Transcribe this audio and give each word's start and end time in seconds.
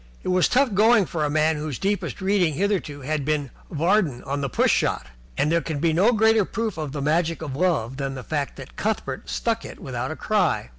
It 0.23 0.29
was 0.29 0.47
tough 0.47 0.73
going 0.73 1.05
for 1.05 1.23
a 1.23 1.29
man 1.29 1.57
whose 1.57 1.77
deepest 1.77 2.21
reading 2.21 2.55
hitherto 2.55 3.01
had 3.01 3.23
been 3.23 3.51
Vardon 3.69 4.23
on 4.23 4.41
the 4.41 4.49
Push 4.49 4.71
Shot, 4.73 5.05
and 5.37 5.51
there 5.51 5.61
can 5.61 5.77
be 5.77 5.93
no 5.93 6.11
greater 6.11 6.43
proof 6.43 6.75
of 6.75 6.91
the 6.91 7.03
magic 7.03 7.43
of 7.43 7.55
love 7.55 7.97
than 7.97 8.15
the 8.15 8.23
fact 8.23 8.55
that 8.55 8.75
Cuthbert 8.75 9.29
stuck 9.29 9.63
it 9.63 9.79
without 9.79 10.09
a 10.09 10.15
cry. 10.15 10.69